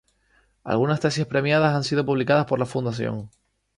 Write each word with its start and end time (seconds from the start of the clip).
Algunas 0.63 0.99
tesis 0.99 1.27
premiadas 1.27 1.75
han 1.75 1.83
sido 1.83 2.03
publicadas 2.07 2.47
por 2.47 2.57
la 2.57 2.65
Fundación. 2.65 3.29